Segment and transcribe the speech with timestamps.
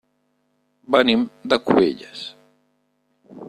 [0.95, 2.27] Venim de Cubelles.